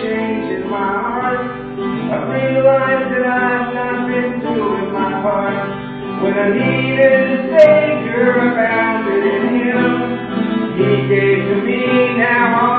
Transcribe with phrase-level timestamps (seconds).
[0.00, 1.40] change in my heart.
[2.12, 6.22] I've realized that I've not been doing my part.
[6.22, 10.12] When I needed a Savior, I found it in Him.
[10.78, 12.71] He gave to me now.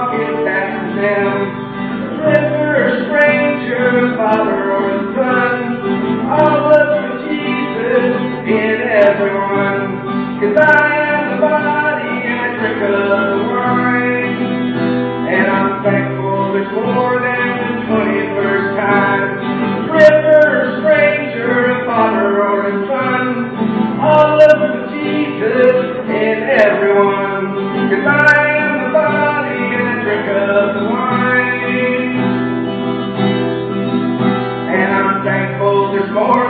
[36.16, 36.43] Lord.